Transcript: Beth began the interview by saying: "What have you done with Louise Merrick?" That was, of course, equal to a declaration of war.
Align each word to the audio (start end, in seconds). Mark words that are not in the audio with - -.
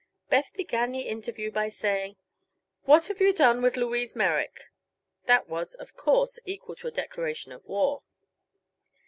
Beth 0.29 0.51
began 0.55 0.91
the 0.91 1.01
interview 1.03 1.51
by 1.51 1.69
saying: 1.69 2.15
"What 2.85 3.05
have 3.05 3.21
you 3.21 3.31
done 3.31 3.61
with 3.61 3.77
Louise 3.77 4.15
Merrick?" 4.15 4.63
That 5.27 5.47
was, 5.47 5.75
of 5.75 5.95
course, 5.95 6.39
equal 6.43 6.75
to 6.77 6.87
a 6.87 6.91
declaration 6.91 7.51
of 7.51 7.63
war. 7.67 8.01